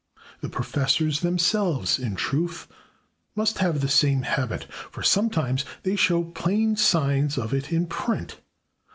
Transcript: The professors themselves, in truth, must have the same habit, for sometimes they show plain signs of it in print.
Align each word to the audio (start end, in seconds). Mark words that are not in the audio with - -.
The 0.39 0.49
professors 0.49 1.19
themselves, 1.19 1.99
in 1.99 2.15
truth, 2.15 2.67
must 3.35 3.59
have 3.59 3.81
the 3.81 3.87
same 3.87 4.23
habit, 4.23 4.63
for 4.89 5.03
sometimes 5.03 5.63
they 5.83 5.95
show 5.95 6.23
plain 6.23 6.75
signs 6.75 7.37
of 7.37 7.53
it 7.53 7.71
in 7.71 7.85
print. 7.85 8.37